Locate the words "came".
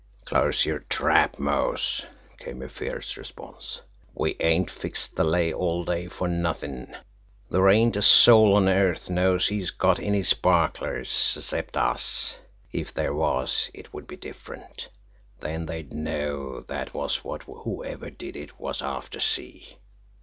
2.39-2.63